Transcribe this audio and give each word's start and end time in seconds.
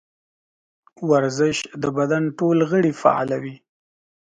ورزش 1.09 1.57
د 1.81 1.83
بدن 1.97 2.23
ټول 2.37 2.57
غړي 2.71 2.91
فعالوي. 3.01 3.55